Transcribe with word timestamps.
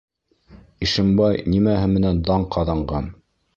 Ишембай 0.85 1.45
нимәһе 1.55 1.91
менән 1.93 2.25
дан 2.31 2.49
ҡаҙанған? 2.57 3.15